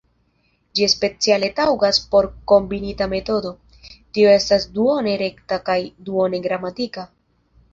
Ĝi 0.77 0.85
speciale 0.93 1.49
taŭgas 1.59 1.99
por 2.15 2.27
kombinita 2.51 3.09
metodo, 3.13 3.51
tio 4.19 4.33
estas 4.39 4.67
duone 4.79 5.15
rekta 5.23 5.63
kaj 5.69 5.79
duone 6.09 6.41
gramatika. 6.49 7.07